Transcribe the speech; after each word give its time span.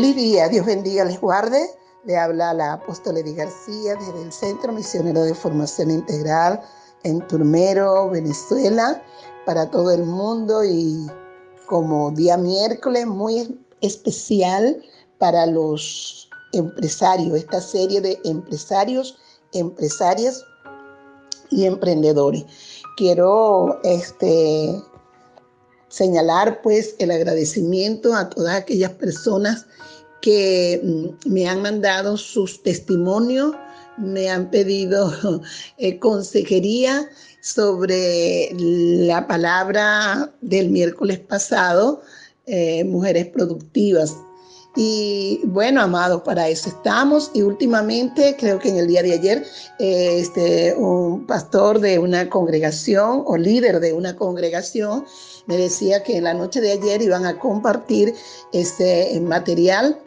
Feliz 0.00 0.16
Dios 0.50 0.64
bendiga, 0.64 1.04
les 1.04 1.20
guarde. 1.20 1.60
Le 2.06 2.16
habla 2.16 2.54
la 2.54 2.72
apóstola 2.72 3.18
Edith 3.18 3.36
García 3.36 3.96
desde 3.96 4.22
el 4.22 4.32
Centro 4.32 4.72
Misionero 4.72 5.22
de 5.24 5.34
Formación 5.34 5.90
Integral 5.90 6.58
en 7.02 7.20
Turmero, 7.26 8.08
Venezuela, 8.08 9.02
para 9.44 9.70
todo 9.70 9.90
el 9.90 10.04
mundo 10.04 10.64
y 10.64 11.06
como 11.66 12.12
día 12.12 12.38
miércoles 12.38 13.06
muy 13.06 13.60
especial 13.82 14.82
para 15.18 15.44
los 15.44 16.30
empresarios, 16.54 17.36
esta 17.36 17.60
serie 17.60 18.00
de 18.00 18.18
empresarios, 18.24 19.18
empresarias 19.52 20.42
y 21.50 21.66
emprendedores. 21.66 22.46
Quiero 22.96 23.78
este, 23.82 24.82
señalar 25.90 26.62
pues 26.62 26.94
el 26.98 27.10
agradecimiento 27.10 28.14
a 28.14 28.30
todas 28.30 28.54
aquellas 28.54 28.92
personas 28.92 29.66
que 30.22 30.80
mm, 30.82 31.30
me 31.30 31.48
han 31.48 31.60
mandado 31.60 32.16
sus 32.16 32.62
testimonios, 32.62 33.54
me 33.98 34.30
han 34.30 34.50
pedido 34.50 35.12
eh, 35.78 35.98
consejería 35.98 37.10
sobre 37.42 38.50
la 38.56 39.26
palabra 39.26 40.32
del 40.40 40.70
miércoles 40.70 41.18
pasado, 41.18 42.02
eh, 42.46 42.84
mujeres 42.84 43.26
productivas. 43.26 44.14
Y 44.76 45.40
bueno, 45.44 45.82
amados, 45.82 46.22
para 46.22 46.48
eso 46.48 46.68
estamos. 46.68 47.30
Y 47.34 47.42
últimamente, 47.42 48.36
creo 48.38 48.58
que 48.60 48.68
en 48.68 48.76
el 48.76 48.86
día 48.86 49.02
de 49.02 49.14
ayer, 49.14 49.44
este, 49.80 50.74
un 50.74 51.26
pastor 51.26 51.80
de 51.80 51.98
una 51.98 52.30
congregación 52.30 53.24
o 53.26 53.36
líder 53.36 53.80
de 53.80 53.92
una 53.92 54.14
congregación 54.14 55.04
me 55.46 55.56
decía 55.56 56.02
que 56.02 56.16
en 56.16 56.24
la 56.24 56.34
noche 56.34 56.60
de 56.60 56.72
ayer 56.72 57.02
iban 57.02 57.26
a 57.26 57.38
compartir 57.38 58.14
este 58.52 59.20
material 59.20 59.98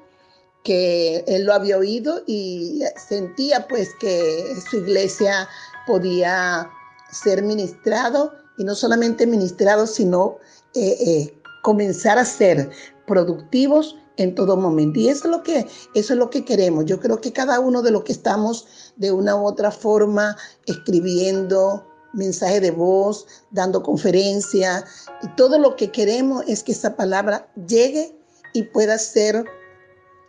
que 0.64 1.24
él 1.28 1.44
lo 1.44 1.54
había 1.54 1.78
oído 1.78 2.24
y 2.26 2.82
sentía 2.96 3.68
pues 3.68 3.90
que 4.00 4.56
su 4.70 4.78
iglesia 4.78 5.48
podía 5.86 6.70
ser 7.12 7.44
ministrado 7.44 8.32
y 8.58 8.64
no 8.64 8.76
solamente 8.76 9.28
ministrado, 9.28 9.88
sino 9.88 10.38
eh, 10.74 10.98
eh, 11.06 11.42
comenzar 11.62 12.18
a 12.18 12.26
ser 12.26 12.70
productivos 13.06 13.98
en 14.18 14.36
todo 14.36 14.56
momento. 14.58 15.00
Y 15.00 15.10
eso 15.10 15.28
es 15.28 15.32
lo 15.32 15.44
que 15.44 15.68
eso 15.96 16.14
es 16.14 16.20
lo 16.20 16.30
que 16.30 16.46
queremos. 16.46 16.86
Yo 16.86 17.00
creo 17.00 17.20
que 17.20 17.34
cada 17.34 17.60
uno 17.60 17.82
de 17.82 17.92
los 17.92 18.04
que 18.04 18.12
estamos 18.12 18.68
de 18.96 19.12
una 19.12 19.36
u 19.36 19.46
otra 19.46 19.72
forma 19.72 20.38
escribiendo 20.66 21.86
mensaje 22.14 22.62
de 22.62 22.72
voz, 22.72 23.28
dando 23.52 23.84
conferencia, 23.84 24.86
y 25.22 25.28
todo 25.36 25.58
lo 25.60 25.76
que 25.76 25.92
queremos 25.92 26.44
es 26.48 26.64
que 26.64 26.72
esa 26.72 26.96
palabra 26.96 27.48
llegue 27.68 28.16
y 28.54 28.64
pueda 28.64 28.98
ser 28.98 29.46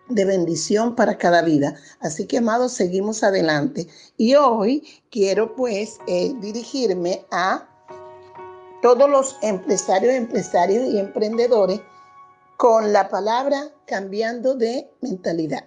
de 0.09 0.25
bendición 0.25 0.95
para 0.95 1.17
cada 1.17 1.43
vida. 1.43 1.77
Así 2.01 2.27
que, 2.27 2.39
amados, 2.39 2.73
seguimos 2.73 3.23
adelante. 3.23 3.87
Y 4.17 4.35
hoy 4.35 4.87
quiero 5.11 5.55
pues 5.55 5.99
eh, 6.07 6.35
dirigirme 6.41 7.25
a 7.31 7.69
todos 8.83 9.09
los 9.09 9.37
empresarios, 9.41 10.13
empresarios 10.13 10.85
y 10.85 10.99
emprendedores 10.99 11.81
con 12.57 12.93
la 12.93 13.09
palabra 13.09 13.71
cambiando 13.87 14.55
de 14.55 14.91
mentalidad, 15.01 15.65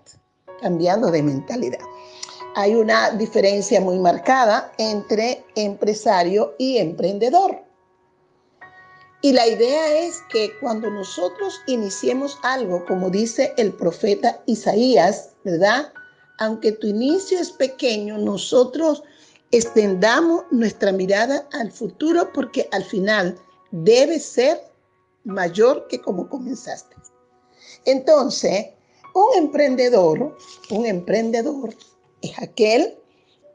cambiando 0.62 1.12
de 1.12 1.24
mentalidad. 1.24 1.80
Hay 2.58 2.74
una 2.74 3.12
diferencia 3.12 3.80
muy 3.80 4.00
marcada 4.00 4.74
entre 4.80 5.46
empresario 5.54 6.56
y 6.58 6.80
emprendedor. 6.80 7.64
Y 9.22 9.34
la 9.34 9.46
idea 9.46 10.00
es 10.00 10.24
que 10.32 10.50
cuando 10.60 10.90
nosotros 10.90 11.62
iniciemos 11.68 12.40
algo, 12.42 12.84
como 12.88 13.12
dice 13.12 13.54
el 13.58 13.74
profeta 13.74 14.42
Isaías, 14.48 15.36
¿verdad? 15.44 15.94
Aunque 16.40 16.72
tu 16.72 16.88
inicio 16.88 17.40
es 17.40 17.52
pequeño, 17.52 18.18
nosotros 18.18 19.04
extendamos 19.52 20.46
nuestra 20.50 20.92
mirada 20.92 21.48
al 21.52 21.72
futuro 21.72 22.34
porque 22.34 22.68
al 22.72 22.84
final 22.84 23.38
debe 23.70 24.18
ser 24.20 24.64
mayor 25.26 25.86
que 25.90 26.02
como 26.02 26.28
comenzaste. 26.28 26.96
Entonces, 27.86 28.70
un 29.14 29.44
emprendedor, 29.44 30.36
un 30.72 30.86
emprendedor 30.88 31.76
es 32.22 32.38
aquel 32.40 32.98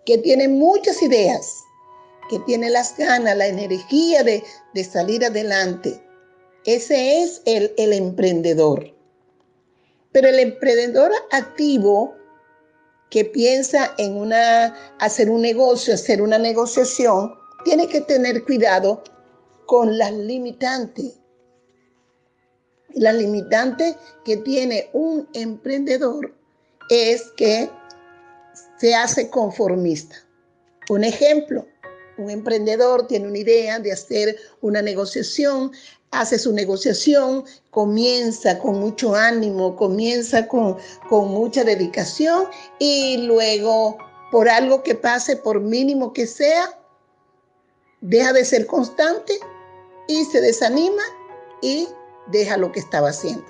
que 0.06 0.18
tiene 0.18 0.48
muchas 0.48 1.02
ideas, 1.02 1.64
que 2.28 2.38
tiene 2.40 2.70
las 2.70 2.96
ganas, 2.96 3.36
la 3.36 3.46
energía 3.46 4.22
de, 4.22 4.42
salir 4.84 5.24
adelante. 5.24 6.02
Ese 6.64 7.22
es 7.22 7.42
el, 7.44 7.72
el 7.76 7.92
emprendedor. 7.92 8.94
Pero 10.12 10.28
el 10.28 10.38
emprendedor 10.38 11.12
activo 11.30 12.14
que 13.10 13.24
piensa 13.24 13.94
en 13.98 14.16
una, 14.16 14.74
hacer 14.98 15.28
un 15.28 15.42
negocio, 15.42 15.94
hacer 15.94 16.22
una 16.22 16.38
negociación, 16.38 17.34
tiene 17.64 17.86
que 17.86 18.00
tener 18.00 18.44
cuidado 18.44 19.02
con 19.66 19.96
las 19.98 20.12
limitantes. 20.12 21.18
La 22.94 23.12
limitante 23.12 23.96
que 24.24 24.38
tiene 24.38 24.88
un 24.92 25.28
emprendedor 25.34 26.34
es 26.90 27.30
que 27.36 27.70
se 28.82 28.96
hace 28.96 29.30
conformista. 29.30 30.16
Un 30.90 31.04
ejemplo, 31.04 31.64
un 32.18 32.30
emprendedor 32.30 33.06
tiene 33.06 33.28
una 33.28 33.38
idea 33.38 33.78
de 33.78 33.92
hacer 33.92 34.36
una 34.60 34.82
negociación, 34.82 35.70
hace 36.10 36.36
su 36.36 36.52
negociación, 36.52 37.44
comienza 37.70 38.58
con 38.58 38.80
mucho 38.80 39.14
ánimo, 39.14 39.76
comienza 39.76 40.48
con, 40.48 40.78
con 41.08 41.28
mucha 41.28 41.62
dedicación 41.62 42.46
y 42.80 43.18
luego 43.18 43.98
por 44.32 44.48
algo 44.48 44.82
que 44.82 44.96
pase, 44.96 45.36
por 45.36 45.60
mínimo 45.60 46.12
que 46.12 46.26
sea, 46.26 46.76
deja 48.00 48.32
de 48.32 48.44
ser 48.44 48.66
constante 48.66 49.38
y 50.08 50.24
se 50.24 50.40
desanima 50.40 51.04
y 51.60 51.86
deja 52.32 52.56
lo 52.56 52.72
que 52.72 52.80
estaba 52.80 53.10
haciendo. 53.10 53.46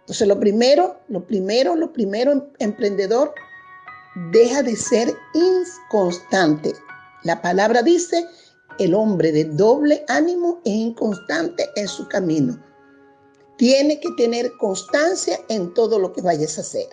Entonces 0.00 0.26
lo 0.26 0.40
primero, 0.40 0.98
lo 1.06 1.24
primero, 1.24 1.76
lo 1.76 1.92
primero, 1.92 2.50
emprendedor, 2.58 3.32
deja 4.14 4.62
de 4.62 4.76
ser 4.76 5.14
inconstante. 5.34 6.74
La 7.22 7.40
palabra 7.42 7.82
dice, 7.82 8.26
el 8.78 8.94
hombre 8.94 9.32
de 9.32 9.44
doble 9.44 10.04
ánimo 10.08 10.60
es 10.64 10.72
inconstante 10.72 11.68
en 11.76 11.86
su 11.86 12.08
camino. 12.08 12.58
Tiene 13.58 14.00
que 14.00 14.08
tener 14.16 14.52
constancia 14.58 15.38
en 15.48 15.74
todo 15.74 15.98
lo 15.98 16.12
que 16.12 16.22
vayas 16.22 16.56
a 16.58 16.62
hacer. 16.62 16.86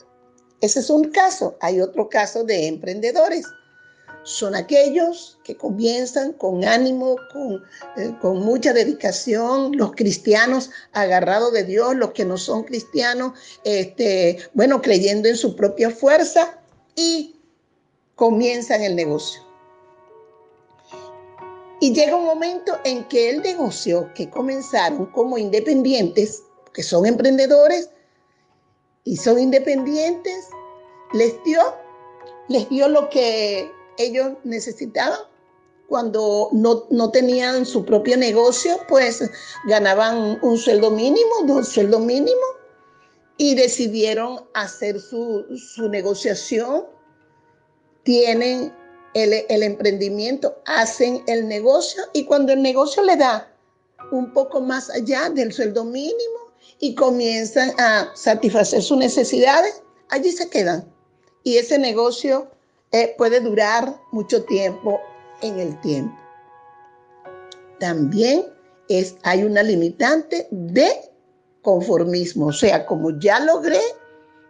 Ese 0.59 0.79
es 0.79 0.89
un 0.89 1.11
caso. 1.11 1.55
Hay 1.61 1.79
otro 1.79 2.09
caso 2.09 2.43
de 2.43 2.67
emprendedores. 2.67 3.45
Son 4.23 4.53
aquellos 4.53 5.39
que 5.45 5.55
comienzan 5.55 6.33
con 6.33 6.65
ánimo, 6.65 7.15
con, 7.31 7.63
eh, 7.95 8.13
con 8.19 8.39
mucha 8.39 8.73
dedicación, 8.73 9.77
los 9.77 9.93
cristianos 9.93 10.69
agarrados 10.91 11.53
de 11.53 11.63
Dios, 11.63 11.95
los 11.95 12.11
que 12.11 12.25
no 12.25 12.35
son 12.35 12.63
cristianos, 12.63 13.39
este, 13.63 14.39
bueno, 14.53 14.81
creyendo 14.81 15.29
en 15.29 15.37
su 15.37 15.55
propia 15.55 15.89
fuerza 15.89 16.56
y 16.97 17.35
comienzan 18.15 18.81
el 18.81 18.95
negocio. 18.95 19.41
Y 21.79 21.93
llega 21.93 22.17
un 22.17 22.25
momento 22.25 22.73
en 22.83 23.07
que 23.07 23.29
el 23.29 23.41
negocio 23.41 24.11
que 24.15 24.29
comenzaron 24.29 25.05
como 25.11 25.37
independientes, 25.37 26.43
que 26.73 26.81
son 26.81 27.05
emprendedores 27.05 27.91
y 29.03 29.15
son 29.15 29.39
independientes, 29.39 30.49
les 31.13 31.41
dio, 31.43 31.61
les 32.49 32.67
dio 32.69 32.89
lo 32.89 33.09
que 33.09 33.71
ellos 33.97 34.31
necesitaban. 34.43 35.19
Cuando 35.87 36.49
no, 36.51 36.83
no 36.89 37.11
tenían 37.11 37.65
su 37.65 37.85
propio 37.85 38.17
negocio, 38.17 38.77
pues 38.89 39.23
ganaban 39.67 40.37
un 40.41 40.57
sueldo 40.57 40.91
mínimo, 40.91 41.43
dos 41.45 41.69
sueldos 41.69 42.01
mínimos, 42.01 42.56
y 43.37 43.55
decidieron 43.55 44.45
hacer 44.53 44.99
su, 44.99 45.45
su 45.57 45.89
negociación. 45.89 46.85
Tienen 48.03 48.73
el, 49.13 49.63
emprendimiento, 49.63 50.61
hacen 50.65 51.23
el 51.27 51.47
negocio 51.47 52.03
y 52.13 52.25
cuando 52.25 52.53
el 52.53 52.61
negocio 52.61 53.03
le 53.03 53.15
da 53.15 53.51
un 54.11 54.31
poco 54.33 54.61
más 54.61 54.89
allá 54.89 55.29
del 55.29 55.51
sueldo 55.51 55.83
mínimo 55.83 56.53
y 56.79 56.93
comienzan 56.95 57.71
a 57.79 58.11
satisfacer 58.15 58.81
sus 58.81 58.97
necesidades, 58.97 59.81
allí 60.09 60.31
se 60.31 60.49
quedan. 60.49 60.87
Y 61.43 61.57
ese 61.57 61.79
negocio 61.79 62.49
eh, 62.91 63.15
puede 63.17 63.39
durar 63.39 63.99
mucho 64.11 64.43
tiempo 64.43 64.99
en 65.41 65.59
el 65.59 65.79
tiempo. 65.81 66.15
También 67.79 68.45
es, 68.89 69.15
hay 69.23 69.43
una 69.43 69.63
limitante 69.63 70.47
de 70.51 70.89
conformismo, 71.61 72.47
o 72.47 72.53
sea, 72.53 72.85
como 72.85 73.17
ya 73.19 73.39
logré 73.39 73.81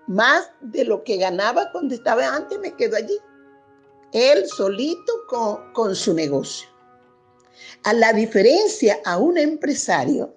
más 0.07 0.50
de 0.62 0.86
lo 0.86 1.04
que 1.04 1.18
ganaba 1.18 1.71
cuando 1.71 1.95
estaba 1.95 2.27
antes, 2.36 2.59
me 2.59 2.74
quedo 2.75 2.95
allí. 2.95 3.18
Él 4.13 4.48
solito 4.48 5.13
con, 5.27 5.74
con 5.74 5.95
su 5.95 6.13
negocio. 6.13 6.68
A 7.83 7.94
la 7.94 8.13
diferencia 8.13 9.00
a 9.06 9.18
un 9.18 9.38
empresario 9.38 10.33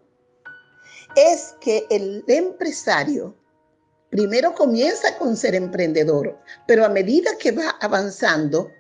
es 1.16 1.54
que 1.60 1.86
el 1.90 2.24
empresario 2.26 3.34
primero 4.10 4.54
comienza 4.54 5.16
con 5.18 5.36
ser 5.36 5.54
emprendedor, 5.54 6.36
pero 6.66 6.84
a 6.84 6.88
medida 6.88 7.30
que 7.38 7.52
va 7.52 7.70
avanzando, 7.80 8.70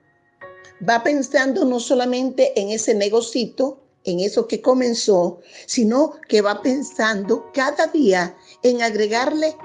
va 0.86 1.02
pensando 1.02 1.64
no 1.64 1.78
solamente 1.78 2.58
en 2.60 2.70
ese 2.70 2.94
negocito, 2.94 3.80
en 4.04 4.20
eso 4.20 4.46
que 4.46 4.60
comenzó, 4.60 5.40
sino 5.66 6.14
que 6.28 6.42
va 6.42 6.62
pensando 6.62 7.50
cada 7.52 7.86
día 7.88 8.36
en 8.62 8.82
agregarle 8.82 9.56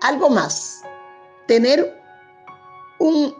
algo 0.00 0.30
más, 0.30 0.82
tener 1.46 1.98
un 2.98 3.34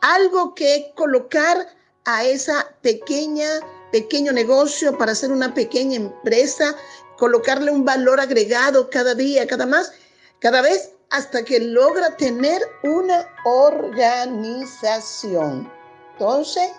algo 0.00 0.54
que 0.54 0.92
colocar 0.96 1.68
a 2.04 2.24
esa 2.24 2.74
pequeña 2.82 3.60
pequeño 3.92 4.32
negocio 4.32 4.98
para 4.98 5.12
hacer 5.12 5.30
una 5.30 5.54
pequeña 5.54 5.94
empresa, 5.96 6.74
colocarle 7.18 7.70
un 7.70 7.84
valor 7.84 8.18
agregado 8.18 8.90
cada 8.90 9.14
día, 9.14 9.46
cada 9.46 9.66
más, 9.66 9.92
cada 10.40 10.60
vez 10.62 10.90
hasta 11.10 11.44
que 11.44 11.60
logra 11.60 12.16
tener 12.16 12.60
una 12.82 13.28
organización. 13.44 15.70
Entonces, 16.12 16.72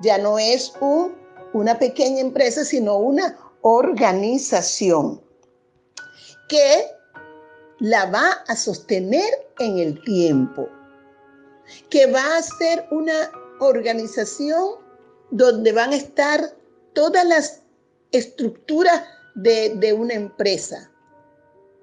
ya 0.00 0.18
no 0.18 0.38
es 0.38 0.74
un 0.80 1.14
una 1.56 1.78
pequeña 1.78 2.20
empresa, 2.20 2.64
sino 2.64 2.96
una 2.98 3.36
organización 3.62 5.20
que 6.48 6.84
la 7.80 8.06
va 8.06 8.30
a 8.46 8.56
sostener 8.56 9.48
en 9.58 9.78
el 9.78 10.02
tiempo, 10.04 10.68
que 11.90 12.06
va 12.06 12.36
a 12.36 12.42
ser 12.42 12.86
una 12.90 13.30
organización 13.60 14.76
donde 15.30 15.72
van 15.72 15.92
a 15.92 15.96
estar 15.96 16.54
todas 16.94 17.26
las 17.26 17.62
estructuras 18.12 19.02
de, 19.34 19.92
una 19.92 20.14
empresa, 20.14 20.90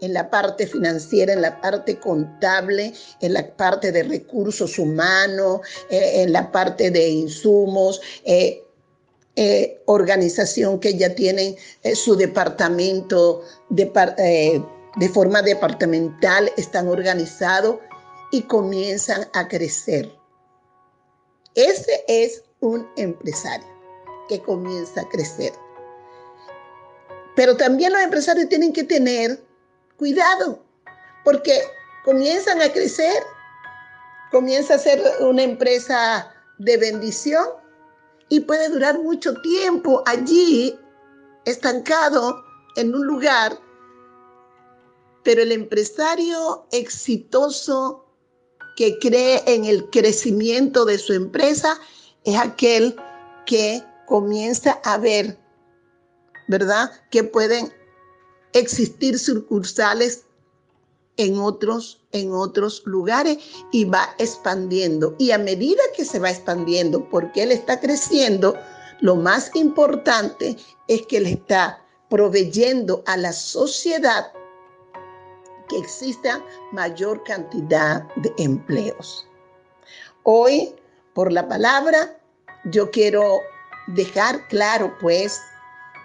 en 0.01 0.13
la 0.13 0.29
parte 0.29 0.65
financiera, 0.65 1.33
en 1.33 1.41
la 1.41 1.61
parte 1.61 1.99
contable, 1.99 2.93
en 3.21 3.33
la 3.33 3.55
parte 3.55 3.91
de 3.91 4.03
recursos 4.03 4.79
humanos, 4.79 5.61
eh, 5.89 6.23
en 6.23 6.33
la 6.33 6.51
parte 6.51 6.89
de 6.91 7.09
insumos, 7.09 8.01
eh, 8.25 8.62
eh, 9.35 9.81
organización 9.85 10.79
que 10.79 10.95
ya 10.95 11.15
tienen 11.15 11.55
eh, 11.81 11.95
su 11.95 12.15
departamento 12.15 13.41
de, 13.69 13.91
eh, 14.19 14.63
de 14.97 15.09
forma 15.09 15.41
departamental, 15.41 16.51
están 16.55 16.87
organizados 16.87 17.77
y 18.31 18.43
comienzan 18.43 19.27
a 19.33 19.47
crecer. 19.47 20.11
Ese 21.55 22.03
es 22.07 22.43
un 22.59 22.87
empresario 22.95 23.67
que 24.29 24.39
comienza 24.39 25.01
a 25.01 25.09
crecer. 25.09 25.53
Pero 27.35 27.57
también 27.57 27.91
los 27.91 28.01
empresarios 28.01 28.47
tienen 28.49 28.71
que 28.71 28.83
tener 28.83 29.43
cuidado, 29.97 30.63
porque 31.23 31.59
comienzan 32.05 32.61
a 32.61 32.71
crecer, 32.71 33.23
comienza 34.31 34.75
a 34.75 34.79
ser 34.79 35.01
una 35.21 35.41
empresa 35.41 36.31
de 36.59 36.77
bendición, 36.77 37.62
y 38.29 38.41
puede 38.41 38.69
durar 38.69 38.99
mucho 38.99 39.33
tiempo 39.41 40.03
allí 40.05 40.77
estancado 41.45 42.43
en 42.75 42.93
un 42.95 43.05
lugar. 43.05 43.59
Pero 45.23 45.41
el 45.41 45.51
empresario 45.51 46.65
exitoso 46.71 48.05
que 48.75 48.97
cree 48.99 49.43
en 49.45 49.65
el 49.65 49.89
crecimiento 49.89 50.85
de 50.85 50.97
su 50.97 51.13
empresa 51.13 51.79
es 52.23 52.37
aquel 52.37 52.95
que 53.45 53.83
comienza 54.07 54.79
a 54.83 54.97
ver, 54.97 55.37
¿verdad? 56.47 56.91
Que 57.11 57.23
pueden 57.23 57.71
existir 58.53 59.19
sucursales 59.19 60.25
en 61.17 61.37
otros, 61.39 62.01
en 62.11 62.33
otros 62.33 62.81
lugares 62.85 63.37
y 63.71 63.85
va 63.85 64.15
expandiendo. 64.17 65.15
Y 65.19 65.31
a 65.31 65.37
medida 65.37 65.81
que 65.95 66.05
se 66.05 66.19
va 66.19 66.29
expandiendo, 66.29 67.07
porque 67.09 67.43
él 67.43 67.51
está 67.51 67.79
creciendo, 67.79 68.55
lo 69.01 69.15
más 69.15 69.51
importante 69.55 70.57
es 70.87 71.05
que 71.07 71.17
él 71.17 71.27
está 71.27 71.83
proveyendo 72.09 73.03
a 73.05 73.17
la 73.17 73.33
sociedad 73.33 74.31
que 75.69 75.77
exista 75.77 76.43
mayor 76.71 77.23
cantidad 77.23 78.03
de 78.17 78.33
empleos. 78.37 79.27
Hoy, 80.23 80.75
por 81.13 81.31
la 81.31 81.47
palabra, 81.47 82.17
yo 82.65 82.91
quiero 82.91 83.41
dejar 83.87 84.47
claro, 84.47 84.95
pues, 85.01 85.41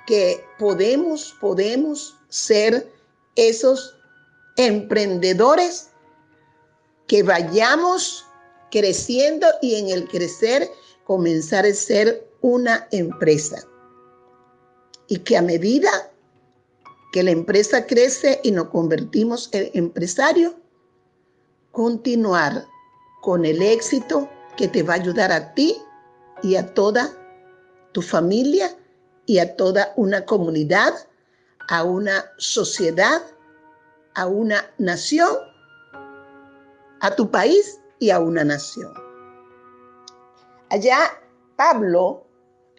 que 0.07 0.45
podemos, 0.59 1.37
podemos 1.41 2.17
ser 2.29 2.91
esos 3.37 3.98
emprendedores 4.59 5.91
que 7.07 7.23
vayamos 7.23 8.27
creciendo 8.71 9.47
y 9.63 9.77
en 9.77 9.89
el 9.89 10.07
crecer 10.09 10.69
comenzar 11.05 11.65
a 11.65 11.73
ser 11.73 12.29
una 12.43 12.87
empresa. 12.91 13.65
Y 15.07 15.21
que 15.21 15.39
a 15.39 15.43
medida 15.43 15.91
que 17.13 17.23
la 17.23 17.31
empresa 17.31 17.87
crece 17.87 18.41
y 18.43 18.51
nos 18.51 18.69
convertimos 18.69 19.49
en 19.53 19.71
empresario, 19.73 20.55
continuar 21.73 22.67
con 23.23 23.47
el 23.47 23.63
éxito 23.63 24.29
que 24.57 24.69
te 24.69 24.83
va 24.83 24.95
a 24.95 24.97
ayudar 24.97 25.33
a 25.33 25.55
ti 25.55 25.77
y 26.43 26.57
a 26.57 26.75
toda 26.75 27.17
tu 27.93 28.03
familia 28.03 28.77
y 29.25 29.39
a 29.39 29.57
toda 29.57 29.93
una 29.97 30.27
comunidad, 30.27 30.93
a 31.69 31.85
una 31.85 32.27
sociedad 32.39 33.23
a 34.19 34.27
una 34.27 34.69
nación, 34.79 35.31
a 37.01 37.15
tu 37.15 37.31
país 37.31 37.81
y 38.01 38.11
a 38.11 38.19
una 38.19 38.43
nación. 38.43 38.93
Allá 40.71 40.99
Pablo, 41.55 42.27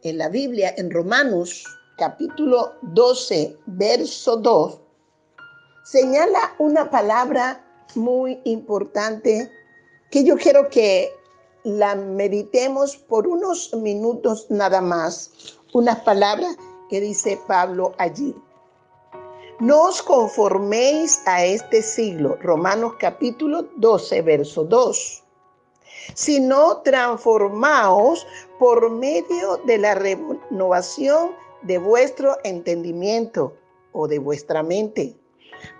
en 0.03 0.17
la 0.17 0.27
Biblia, 0.27 0.73
en 0.75 0.91
Romanos 0.91 1.63
capítulo 1.97 2.73
12, 2.81 3.57
verso 3.67 4.35
2, 4.35 4.81
señala 5.85 6.55
una 6.59 6.89
palabra 6.89 7.65
muy 7.95 8.41
importante 8.43 9.49
que 10.11 10.25
yo 10.25 10.35
quiero 10.35 10.67
que 10.67 11.09
la 11.63 11.95
meditemos 11.95 12.97
por 12.97 13.25
unos 13.25 13.73
minutos 13.75 14.47
nada 14.49 14.81
más. 14.81 15.31
Unas 15.73 15.99
palabras 16.01 16.57
que 16.89 16.99
dice 16.99 17.39
Pablo 17.47 17.93
allí. 17.97 18.35
No 19.59 19.87
os 19.87 20.01
conforméis 20.01 21.21
a 21.25 21.43
este 21.43 21.81
siglo, 21.81 22.37
Romanos 22.39 22.93
capítulo 22.97 23.67
12, 23.75 24.21
verso 24.21 24.63
2, 24.63 25.23
sino 26.13 26.77
transformaos 26.77 28.25
por 28.57 28.89
medio 28.89 29.57
de 29.65 29.77
la 29.77 29.95
renovación 29.95 31.31
de 31.63 31.77
vuestro 31.77 32.37
entendimiento 32.45 33.53
o 33.91 34.07
de 34.07 34.17
vuestra 34.19 34.63
mente, 34.63 35.19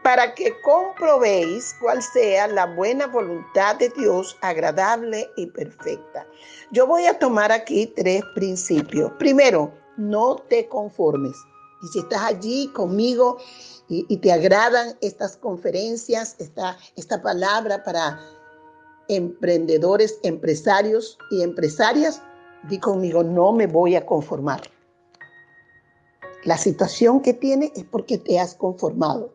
para 0.03 0.36
que 0.36 0.59
comprobéis 0.59 1.74
cuál 1.79 2.03
sea 2.03 2.50
la 2.50 2.65
buena 2.65 3.07
voluntad 3.07 3.77
de 3.77 3.88
Dios, 3.88 4.38
agradable 4.41 5.29
y 5.38 5.48
perfecta. 5.48 6.27
Yo 6.71 6.86
voy 6.86 7.05
a 7.05 7.17
tomar 7.17 7.53
aquí 7.53 7.88
tres 7.88 8.24
principios. 8.36 9.09
Primero, 9.17 9.71
no 9.95 10.36
te 10.50 10.67
conformes. 10.67 11.38
Y 11.81 11.88
si 11.88 12.00
estás 12.00 12.21
allí 12.24 12.67
conmigo 12.69 13.38
y, 13.88 14.17
te 14.17 14.31
agradan 14.31 14.95
estas 15.01 15.38
conferencias, 15.38 16.36
esta, 16.39 16.77
esta 16.95 17.21
palabra 17.21 17.83
para 17.83 18.19
emprendedores, 19.07 20.19
empresarios 20.24 21.17
y 21.31 21.41
empresarias, 21.41 22.21
di 22.67 22.79
conmigo, 22.79 23.24
no 23.24 23.51
me 23.51 23.65
voy 23.65 23.95
a 23.95 24.05
conformar. 24.05 24.62
La 26.43 26.57
situación 26.57 27.21
que 27.21 27.33
tiene 27.33 27.71
es 27.75 27.83
porque 27.83 28.17
te 28.17 28.39
has 28.39 28.55
conformado. 28.55 29.33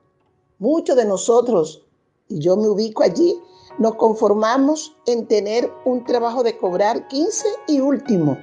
Muchos 0.59 0.97
de 0.97 1.05
nosotros, 1.05 1.85
y 2.29 2.39
yo 2.39 2.57
me 2.57 2.69
ubico 2.69 3.03
allí, 3.03 3.37
nos 3.79 3.97
conformamos 3.97 4.97
en 5.07 5.27
tener 5.27 5.71
un 5.85 6.05
trabajo 6.05 6.43
de 6.43 6.57
cobrar 6.57 7.09
15 7.09 7.47
y 7.67 7.81
último. 7.81 8.39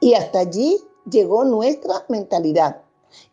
Y 0.00 0.14
hasta 0.14 0.40
allí 0.40 0.82
llegó 1.10 1.44
nuestra 1.44 2.04
mentalidad. 2.08 2.80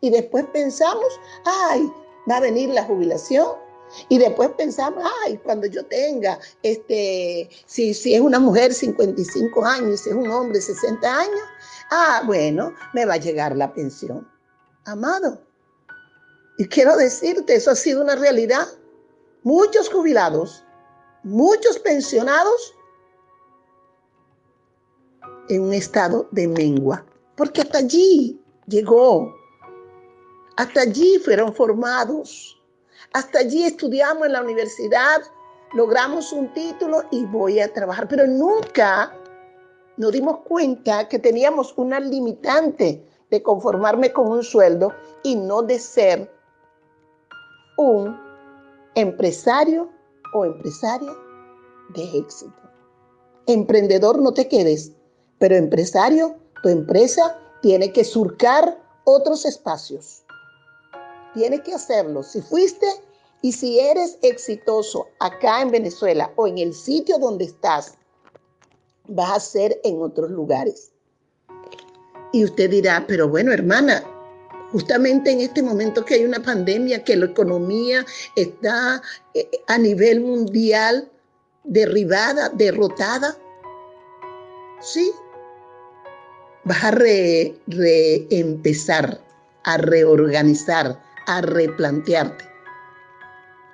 Y 0.00 0.10
después 0.10 0.46
pensamos, 0.52 1.20
ay, 1.44 1.90
va 2.30 2.36
a 2.36 2.40
venir 2.40 2.70
la 2.70 2.84
jubilación. 2.84 3.48
Y 4.08 4.18
después 4.18 4.50
pensamos, 4.56 5.04
ay, 5.24 5.36
cuando 5.38 5.66
yo 5.66 5.84
tenga, 5.86 6.38
este, 6.62 7.48
si, 7.66 7.92
si 7.92 8.14
es 8.14 8.20
una 8.20 8.38
mujer 8.38 8.72
55 8.72 9.64
años, 9.64 10.00
si 10.00 10.10
es 10.10 10.14
un 10.14 10.30
hombre 10.30 10.60
60 10.60 11.18
años, 11.18 11.40
ah, 11.90 12.22
bueno, 12.24 12.72
me 12.94 13.04
va 13.04 13.14
a 13.14 13.18
llegar 13.18 13.56
la 13.56 13.72
pensión. 13.72 14.28
Amado, 14.84 15.40
y 16.60 16.68
quiero 16.68 16.94
decirte, 16.94 17.54
eso 17.54 17.70
ha 17.70 17.74
sido 17.74 18.02
una 18.02 18.16
realidad. 18.16 18.68
Muchos 19.44 19.88
jubilados, 19.88 20.62
muchos 21.22 21.78
pensionados 21.78 22.74
en 25.48 25.62
un 25.62 25.72
estado 25.72 26.28
de 26.32 26.46
mengua, 26.48 27.06
porque 27.40 27.62
hasta 27.62 27.78
allí 27.78 28.38
llegó, 28.66 29.34
hasta 30.56 30.82
allí 30.82 31.18
fueron 31.24 31.54
formados, 31.54 32.62
hasta 33.14 33.38
allí 33.38 33.64
estudiamos 33.64 34.26
en 34.26 34.34
la 34.34 34.42
universidad, 34.42 35.22
logramos 35.72 36.34
un 36.34 36.52
título 36.52 37.02
y 37.10 37.24
voy 37.24 37.60
a 37.60 37.72
trabajar, 37.72 38.08
pero 38.08 38.26
nunca 38.26 39.16
nos 39.96 40.12
dimos 40.12 40.40
cuenta 40.40 41.08
que 41.08 41.18
teníamos 41.18 41.72
una 41.78 41.98
limitante 41.98 43.08
de 43.30 43.42
conformarme 43.42 44.12
con 44.12 44.28
un 44.28 44.42
sueldo 44.42 44.92
y 45.22 45.34
no 45.34 45.62
de 45.62 45.78
ser 45.78 46.30
un 47.78 48.20
empresario 48.96 49.88
o 50.34 50.44
empresaria 50.44 51.14
de 51.94 52.18
éxito. 52.18 52.60
Emprendedor 53.46 54.20
no 54.20 54.34
te 54.34 54.46
quedes, 54.46 54.92
pero 55.38 55.56
empresario, 55.56 56.36
tu 56.62 56.68
empresa 56.68 57.38
tiene 57.62 57.92
que 57.92 58.04
surcar 58.04 58.78
otros 59.04 59.44
espacios. 59.44 60.22
Tiene 61.34 61.62
que 61.62 61.74
hacerlo. 61.74 62.22
Si 62.22 62.40
fuiste 62.40 62.86
y 63.42 63.52
si 63.52 63.78
eres 63.78 64.18
exitoso 64.22 65.08
acá 65.18 65.62
en 65.62 65.70
Venezuela 65.70 66.32
o 66.36 66.46
en 66.46 66.58
el 66.58 66.74
sitio 66.74 67.18
donde 67.18 67.44
estás, 67.44 67.94
vas 69.08 69.36
a 69.36 69.40
ser 69.40 69.80
en 69.84 70.02
otros 70.02 70.30
lugares. 70.30 70.92
Y 72.32 72.44
usted 72.44 72.70
dirá, 72.70 73.04
pero 73.08 73.28
bueno, 73.28 73.52
hermana, 73.52 74.04
justamente 74.70 75.30
en 75.30 75.40
este 75.40 75.62
momento 75.62 76.04
que 76.04 76.14
hay 76.14 76.24
una 76.24 76.40
pandemia, 76.40 77.02
que 77.02 77.16
la 77.16 77.26
economía 77.26 78.04
está 78.36 79.02
eh, 79.34 79.48
a 79.66 79.78
nivel 79.78 80.20
mundial 80.20 81.10
derribada, 81.64 82.48
derrotada. 82.50 83.36
Sí, 84.80 85.10
vas 86.64 86.84
a 86.84 86.90
reempezar, 87.66 89.20
a 89.64 89.76
reorganizar, 89.76 91.00
a 91.26 91.40
replantearte. 91.40 92.44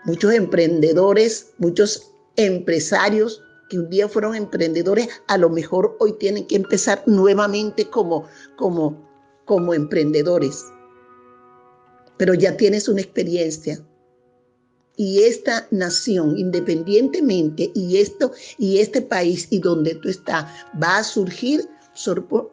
Muchos 0.05 0.33
emprendedores, 0.33 1.53
muchos 1.59 2.13
empresarios 2.37 3.43
que 3.69 3.79
un 3.81 3.91
día 3.91 4.09
fueron 4.09 4.37
emprendedores, 4.37 5.09
a 5.27 5.37
lo 5.39 5.51
mejor 5.51 5.97
hoy 5.99 6.13
tienen 6.19 6.47
que 6.47 6.57
empezar 6.57 7.03
nuevamente 7.07 7.91
como, 7.91 8.29
como, 8.57 9.05
como 9.45 9.75
emprendedores 9.75 10.65
pero 12.17 12.35
ya 12.35 12.57
tienes 12.57 12.89
una 12.89 13.01
experiencia. 13.01 13.81
Y 14.97 15.25
esta 15.25 15.67
nación, 15.71 16.39
independientemente, 16.39 17.71
y 17.75 17.99
esto, 17.99 18.33
y 18.57 18.79
este 18.79 19.03
país 19.03 19.47
y 19.51 19.59
donde 19.59 19.95
tú 19.97 20.09
estás, 20.09 20.47
va 20.83 20.99
a 20.99 21.05
surgir 21.05 21.69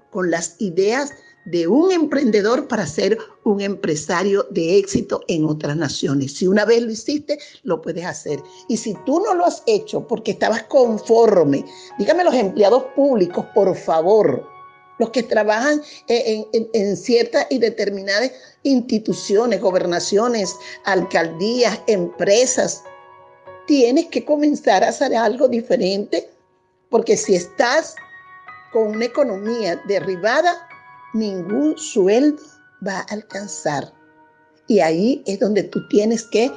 con 0.09 0.31
las 0.31 0.55
ideas 0.59 1.11
de 1.45 1.67
un 1.67 1.91
emprendedor 1.91 2.67
para 2.67 2.87
ser 2.87 3.17
un 3.43 3.59
empresario 3.59 4.47
de 4.49 4.77
éxito 4.77 5.21
en 5.27 5.45
otras 5.45 5.75
naciones. 5.75 6.33
Si 6.33 6.47
una 6.47 6.65
vez 6.65 6.81
lo 6.81 6.91
hiciste, 6.91 7.37
lo 7.63 7.81
puedes 7.81 8.05
hacer. 8.05 8.41
Y 8.69 8.77
si 8.77 8.93
tú 9.05 9.19
no 9.19 9.33
lo 9.33 9.45
has 9.45 9.63
hecho 9.67 10.07
porque 10.07 10.31
estabas 10.31 10.63
conforme, 10.63 11.65
dígame 11.99 12.23
los 12.23 12.33
empleados 12.33 12.83
públicos, 12.95 13.45
por 13.53 13.75
favor, 13.75 14.47
los 14.99 15.09
que 15.09 15.23
trabajan 15.23 15.81
en, 16.07 16.95
ciertas 16.95 17.47
y 17.49 17.57
determinadas 17.57 18.31
instituciones, 18.63 19.59
gobernaciones, 19.59 20.55
alcaldías, 20.85 21.79
empresas. 21.87 22.83
Tienes 23.67 24.07
que 24.07 24.23
comenzar 24.23 24.83
a 24.83 24.89
hacer 24.89 25.15
algo 25.15 25.47
diferente, 25.47 26.29
porque 26.89 27.17
si 27.17 27.35
estás 27.35 27.95
con 28.73 28.87
una 28.87 29.05
economía 29.05 29.81
derribada, 29.87 30.67
ningún 31.13 31.77
sueldo 31.77 32.41
va 32.85 32.99
a 32.99 33.13
alcanzar. 33.13 33.93
Y 34.67 34.79
ahí 34.79 35.23
es 35.25 35.39
donde 35.39 35.63
tú 35.63 35.87
tienes 35.87 36.23
que 36.23 36.51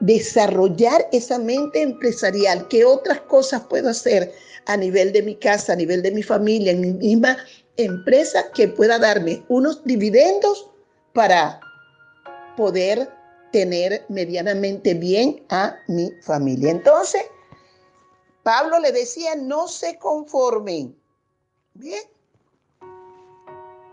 desarrollar 0.00 1.08
esa 1.12 1.38
mente 1.38 1.82
empresarial. 1.82 2.68
¿Qué 2.68 2.84
otras 2.84 3.20
cosas 3.22 3.62
puedo 3.62 3.88
hacer 3.88 4.32
a 4.66 4.76
nivel 4.76 5.12
de 5.12 5.22
mi 5.22 5.36
casa, 5.36 5.72
a 5.72 5.76
nivel 5.76 6.02
de 6.02 6.10
mi 6.10 6.22
familia, 6.22 6.72
en 6.72 6.80
mi 6.80 6.92
misma 6.92 7.38
empresa 7.76 8.44
que 8.54 8.68
pueda 8.68 8.98
darme 8.98 9.42
unos 9.48 9.82
dividendos 9.84 10.70
para 11.12 11.60
poder 12.56 13.10
tener 13.52 14.04
medianamente 14.08 14.94
bien 14.94 15.44
a 15.48 15.76
mi 15.88 16.10
familia. 16.22 16.70
Entonces, 16.70 17.22
Pablo 18.42 18.78
le 18.78 18.92
decía, 18.92 19.36
no 19.36 19.68
se 19.68 19.98
conformen. 19.98 20.94
Bien. 21.74 22.02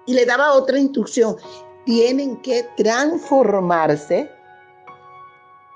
Y 0.06 0.14
le 0.14 0.26
daba 0.26 0.54
otra 0.54 0.80
instrucción, 0.80 1.36
tienen 1.86 2.38
que 2.42 2.64
transformarse, 2.78 4.30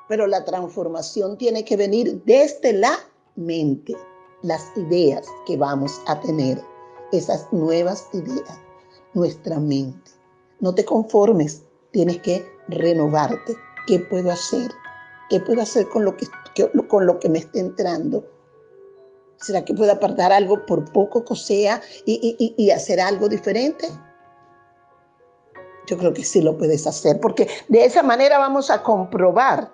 pero 0.08 0.28
la 0.28 0.46
transformación 0.46 1.38
tiene 1.38 1.66
que 1.66 1.78
venir 1.78 2.22
desde 2.26 2.74
la 2.74 2.96
mente, 3.36 3.96
las 4.44 4.72
ideas 4.76 5.26
que 5.48 5.58
vamos 5.58 6.00
a 6.06 6.20
tener 6.22 6.62
esas 7.12 7.52
nuevas 7.52 8.08
ideas, 8.14 8.60
nuestra 9.14 9.60
mente. 9.60 10.12
No 10.60 10.76
te 10.76 10.86
conformes, 10.86 11.64
tienes 11.92 12.22
que 12.22 12.46
renovarte. 12.68 13.56
¿Qué 13.88 14.00
puedo 14.00 14.32
hacer? 14.32 14.72
¿Qué 15.30 15.40
puedo 15.40 15.62
hacer 15.62 15.88
con 15.90 16.06
lo 16.06 16.16
que, 16.18 16.28
con 16.88 17.06
lo 17.06 17.20
que 17.20 17.30
me 17.30 17.40
está 17.40 17.60
entrando? 17.60 18.24
¿Será 19.46 19.64
que 19.64 19.76
puedo 19.76 19.92
apartar 19.92 20.34
algo 20.34 20.66
por 20.66 20.92
poco 20.92 21.24
que 21.24 21.36
sea 21.36 21.80
y, 22.04 22.56
y 22.58 22.72
hacer 22.72 23.00
algo 23.00 23.30
diferente? 23.30 23.88
Yo 25.86 26.00
creo 26.00 26.16
que 26.16 26.24
sí 26.24 26.42
lo 26.42 26.58
puedes 26.58 26.88
hacer, 26.88 27.20
porque 27.20 27.48
de 27.68 27.86
esa 27.86 28.02
manera 28.02 28.40
vamos 28.40 28.72
a 28.72 28.82
comprobar, 28.82 29.72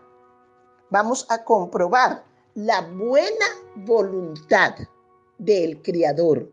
vamos 0.90 1.26
a 1.30 1.46
comprobar 1.46 2.26
la 2.54 2.82
buena 2.82 3.46
voluntad 3.78 4.76
del 5.38 5.82
Creador 5.82 6.52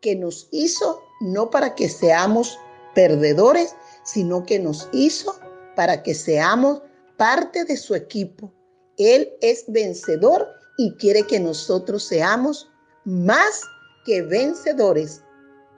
que 0.00 0.16
nos 0.16 0.48
hizo 0.50 1.02
no 1.20 1.50
para 1.50 1.74
que 1.74 1.90
seamos 1.90 2.58
perdedores, 2.94 3.76
sino 4.02 4.46
que 4.46 4.58
nos 4.58 4.88
hizo 4.92 5.34
para 5.76 6.02
que 6.02 6.14
seamos 6.14 6.80
parte 7.18 7.66
de 7.66 7.76
su 7.76 7.94
equipo. 7.94 8.50
Él 8.96 9.30
es 9.42 9.64
vencedor 9.68 10.63
y 10.76 10.92
quiere 10.94 11.24
que 11.26 11.40
nosotros 11.40 12.04
seamos 12.04 12.70
más 13.04 13.62
que 14.04 14.22
vencedores, 14.22 15.22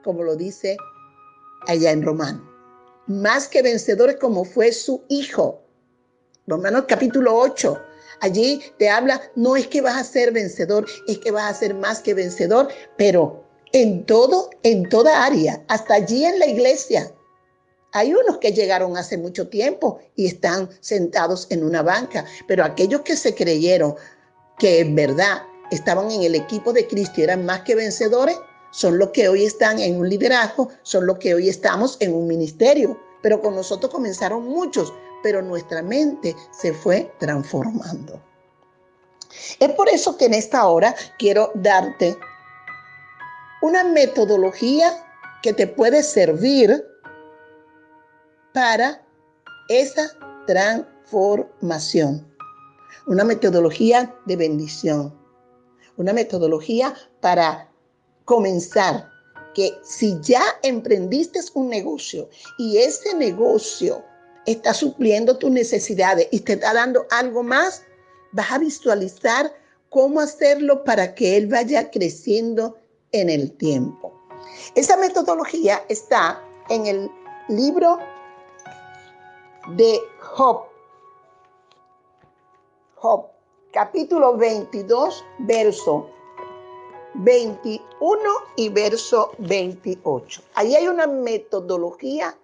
como 0.03 0.23
lo 0.23 0.35
dice 0.35 0.77
allá 1.67 1.91
en 1.91 2.03
Romano. 2.03 2.43
Más 3.07 3.47
que 3.47 3.61
vencedores 3.61 4.17
como 4.17 4.43
fue 4.43 4.71
su 4.71 5.03
hijo. 5.09 5.61
Romanos 6.45 6.85
capítulo 6.87 7.37
8. 7.37 7.81
Allí 8.21 8.61
te 8.77 8.89
habla, 8.89 9.21
no 9.35 9.55
es 9.55 9.67
que 9.67 9.81
vas 9.81 9.95
a 9.95 10.03
ser 10.03 10.31
vencedor, 10.31 10.85
es 11.07 11.19
que 11.19 11.31
vas 11.31 11.51
a 11.51 11.59
ser 11.59 11.75
más 11.75 11.99
que 11.99 12.13
vencedor, 12.13 12.67
pero 12.97 13.43
en 13.73 14.05
todo, 14.05 14.49
en 14.63 14.89
toda 14.89 15.25
área, 15.25 15.63
hasta 15.67 15.95
allí 15.95 16.25
en 16.25 16.39
la 16.39 16.47
iglesia. 16.47 17.11
Hay 17.93 18.13
unos 18.13 18.37
que 18.39 18.51
llegaron 18.51 18.97
hace 18.97 19.17
mucho 19.17 19.47
tiempo 19.47 19.99
y 20.15 20.27
están 20.27 20.69
sentados 20.81 21.47
en 21.49 21.63
una 21.63 21.81
banca, 21.81 22.25
pero 22.47 22.63
aquellos 22.63 23.01
que 23.01 23.15
se 23.15 23.33
creyeron 23.33 23.95
que 24.57 24.79
en 24.79 24.95
verdad 24.95 25.43
estaban 25.71 26.09
en 26.11 26.23
el 26.23 26.35
equipo 26.35 26.73
de 26.73 26.87
Cristo 26.87 27.15
y 27.17 27.23
eran 27.23 27.45
más 27.45 27.61
que 27.61 27.75
vencedores, 27.75 28.37
son 28.71 28.97
los 28.97 29.09
que 29.09 29.29
hoy 29.29 29.45
están 29.45 29.79
en 29.79 29.99
un 29.99 30.09
liderazgo, 30.09 30.69
son 30.83 31.05
los 31.05 31.17
que 31.17 31.33
hoy 31.33 31.49
estamos 31.49 31.97
en 31.99 32.13
un 32.13 32.27
ministerio. 32.27 32.99
Pero 33.21 33.41
con 33.41 33.55
nosotros 33.55 33.91
comenzaron 33.91 34.43
muchos, 34.43 34.93
pero 35.23 35.41
nuestra 35.41 35.81
mente 35.81 36.35
se 36.51 36.73
fue 36.73 37.11
transformando. 37.19 38.21
Es 39.59 39.69
por 39.71 39.89
eso 39.89 40.17
que 40.17 40.25
en 40.25 40.33
esta 40.33 40.67
hora 40.67 40.95
quiero 41.17 41.51
darte 41.55 42.17
una 43.61 43.83
metodología 43.83 45.05
que 45.41 45.53
te 45.53 45.67
puede 45.67 46.03
servir 46.03 46.85
para 48.53 49.03
esa 49.69 50.09
transformación. 50.45 52.26
Una 53.05 53.23
metodología 53.23 54.15
de 54.25 54.35
bendición. 54.35 55.13
Una 55.97 56.13
metodología 56.13 56.93
para 57.21 57.69
comenzar. 58.25 59.09
Que 59.53 59.73
si 59.83 60.15
ya 60.21 60.43
emprendiste 60.61 61.39
un 61.55 61.69
negocio 61.69 62.29
y 62.59 62.77
ese 62.77 63.15
negocio 63.15 64.03
está 64.45 64.73
supliendo 64.73 65.37
tus 65.37 65.49
necesidades 65.49 66.27
y 66.31 66.41
te 66.41 66.53
está 66.53 66.73
dando 66.73 67.07
algo 67.09 67.41
más, 67.41 67.81
vas 68.33 68.51
a 68.51 68.59
visualizar 68.59 69.51
cómo 69.89 70.19
hacerlo 70.19 70.83
para 70.83 71.15
que 71.15 71.37
Él 71.37 71.47
vaya 71.47 71.89
creciendo 71.89 72.77
en 73.11 73.29
el 73.29 73.51
tiempo. 73.57 74.13
Esa 74.75 74.97
metodología 74.97 75.83
está 75.89 76.41
en 76.69 76.85
el 76.85 77.11
libro 77.49 77.97
de 79.75 79.99
Job. 80.19 80.65
Job, 82.99 83.27
capítulo 83.73 84.37
22, 84.37 85.23
verso 85.39 86.09
21 87.13 87.83
y 88.55 88.69
verso 88.69 89.33
28. 89.37 90.41
Ahí 90.55 90.75
hay 90.75 90.87
una 90.87 91.05
metodología 91.05 92.35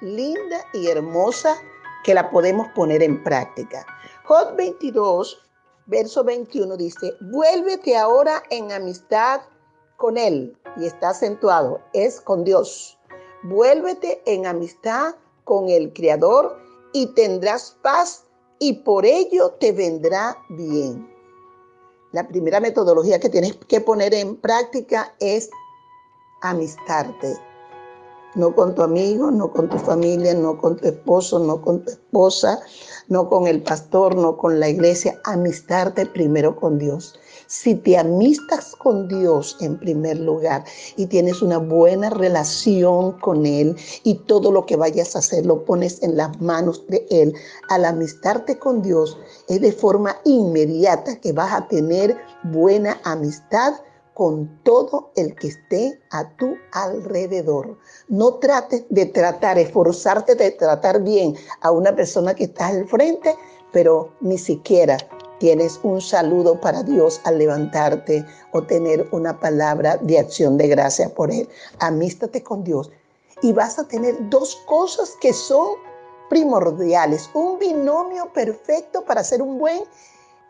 linda 0.00 0.64
y 0.72 0.86
hermosa 0.86 1.54
que 2.02 2.14
la 2.14 2.30
podemos 2.30 2.66
poner 2.68 3.02
en 3.02 3.22
práctica. 3.22 3.84
Job 4.24 4.56
22, 4.56 5.38
verso 5.84 6.24
21 6.24 6.78
dice, 6.78 7.12
vuélvete 7.30 7.94
ahora 7.94 8.42
en 8.48 8.72
amistad 8.72 9.42
con 9.98 10.16
Él, 10.16 10.56
y 10.78 10.86
está 10.86 11.10
acentuado, 11.10 11.82
es 11.92 12.22
con 12.22 12.44
Dios. 12.44 12.98
Vuélvete 13.42 14.22
en 14.24 14.46
amistad 14.46 15.16
con 15.44 15.68
el 15.68 15.92
Creador 15.92 16.56
y 16.94 17.08
tendrás 17.08 17.76
paz 17.82 18.24
y 18.60 18.74
por 18.84 19.04
ello 19.04 19.54
te 19.58 19.72
vendrá 19.72 20.38
bien. 20.50 21.10
La 22.12 22.28
primera 22.28 22.60
metodología 22.60 23.18
que 23.18 23.28
tienes 23.28 23.56
que 23.56 23.80
poner 23.80 24.14
en 24.14 24.36
práctica 24.36 25.14
es 25.18 25.50
amistarte 26.42 27.36
no 28.34 28.54
con 28.54 28.74
tu 28.74 28.82
amigo, 28.82 29.30
no 29.30 29.52
con 29.52 29.68
tu 29.68 29.78
familia, 29.78 30.34
no 30.34 30.58
con 30.58 30.76
tu 30.76 30.88
esposo, 30.88 31.38
no 31.38 31.60
con 31.60 31.84
tu 31.84 31.90
esposa, 31.90 32.60
no 33.08 33.28
con 33.28 33.46
el 33.46 33.62
pastor, 33.62 34.14
no 34.16 34.36
con 34.36 34.60
la 34.60 34.68
iglesia, 34.68 35.20
amistarte 35.24 36.06
primero 36.06 36.56
con 36.56 36.78
Dios. 36.78 37.18
Si 37.50 37.74
te 37.74 37.98
amistas 37.98 38.76
con 38.76 39.08
Dios 39.08 39.56
en 39.60 39.76
primer 39.76 40.20
lugar 40.20 40.62
y 40.94 41.06
tienes 41.06 41.42
una 41.42 41.58
buena 41.58 42.08
relación 42.08 43.18
con 43.18 43.44
Él 43.44 43.74
y 44.04 44.14
todo 44.26 44.52
lo 44.52 44.66
que 44.66 44.76
vayas 44.76 45.16
a 45.16 45.18
hacer 45.18 45.44
lo 45.44 45.64
pones 45.64 46.00
en 46.04 46.16
las 46.16 46.40
manos 46.40 46.86
de 46.86 47.04
Él, 47.10 47.34
al 47.68 47.86
amistarte 47.86 48.56
con 48.56 48.82
Dios 48.82 49.18
es 49.48 49.60
de 49.60 49.72
forma 49.72 50.16
inmediata 50.24 51.20
que 51.20 51.32
vas 51.32 51.52
a 51.52 51.66
tener 51.66 52.16
buena 52.44 53.00
amistad 53.02 53.74
con 54.14 54.62
todo 54.62 55.10
el 55.16 55.34
que 55.34 55.48
esté 55.48 56.00
a 56.12 56.30
tu 56.36 56.54
alrededor. 56.70 57.76
No 58.06 58.34
trates 58.34 58.84
de 58.90 59.06
tratar, 59.06 59.58
esforzarte 59.58 60.36
de 60.36 60.52
tratar 60.52 61.02
bien 61.02 61.34
a 61.62 61.72
una 61.72 61.96
persona 61.96 62.32
que 62.32 62.44
está 62.44 62.68
al 62.68 62.86
frente, 62.86 63.34
pero 63.72 64.12
ni 64.20 64.38
siquiera 64.38 64.96
tienes 65.40 65.80
un 65.82 66.00
saludo 66.00 66.60
para 66.60 66.84
Dios 66.84 67.20
al 67.24 67.38
levantarte 67.38 68.24
o 68.52 68.62
tener 68.62 69.08
una 69.10 69.40
palabra 69.40 69.96
de 69.96 70.20
acción 70.20 70.56
de 70.56 70.68
gracia 70.68 71.12
por 71.12 71.32
Él. 71.32 71.48
Amístate 71.80 72.44
con 72.44 72.62
Dios 72.62 72.88
y 73.42 73.52
vas 73.52 73.80
a 73.80 73.88
tener 73.88 74.14
dos 74.30 74.54
cosas 74.66 75.16
que 75.20 75.32
son 75.32 75.70
primordiales, 76.28 77.28
un 77.34 77.58
binomio 77.58 78.32
perfecto 78.32 79.04
para 79.04 79.24
ser 79.24 79.42
un 79.42 79.58
buen 79.58 79.82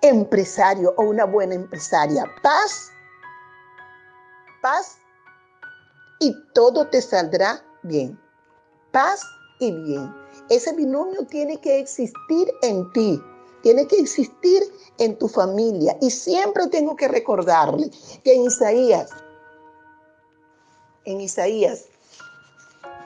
empresario 0.03 0.93
o 0.99 1.05
una 1.05 1.25
buena 1.25 1.55
empresaria. 1.55 2.27
Paz 2.43 2.91
paz 4.61 4.99
y 6.19 6.35
todo 6.55 6.87
te 6.89 7.01
saldrá 7.01 7.63
bien. 7.83 8.19
Paz 8.93 9.23
y 9.59 9.73
bien. 9.73 10.15
Ese 10.49 10.75
binomio 10.75 11.25
tiene 11.27 11.61
que 11.61 11.79
existir 11.79 12.53
en 12.63 12.91
ti, 12.93 13.23
tiene 13.63 13.87
que 13.87 13.99
existir 13.99 14.63
en 14.99 15.19
tu 15.19 15.29
familia. 15.29 15.97
Y 16.01 16.11
siempre 16.11 16.67
tengo 16.69 16.97
que 16.97 17.09
recordarle 17.09 17.91
que 18.25 18.35
en 18.35 18.43
Isaías, 18.43 19.11
en 21.05 21.21
Isaías, 21.21 21.87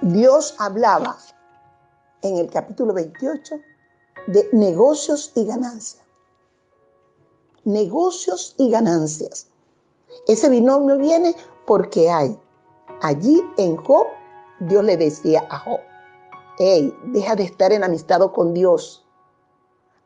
Dios 0.03 0.55
hablaba 0.59 1.17
en 2.23 2.39
el 2.39 2.51
capítulo 2.51 2.93
28 2.93 3.57
de 4.27 4.49
negocios 4.53 5.33
y 5.35 5.45
ganancias. 5.45 6.03
Negocios 7.65 8.55
y 8.59 8.71
ganancias. 8.71 9.49
Ese 10.27 10.49
binomio 10.49 10.99
viene 10.99 11.35
porque 11.67 12.11
hay. 12.11 12.39
Allí 13.03 13.43
en 13.57 13.77
Job, 13.77 14.07
Dios 14.61 14.85
le 14.85 14.97
decía 14.97 15.47
a 15.51 15.59
Job, 15.59 15.81
hey, 16.59 16.95
deja 17.07 17.35
de 17.37 17.45
estar 17.45 17.73
enemistado 17.73 18.33
con 18.33 18.55
Dios. 18.55 19.04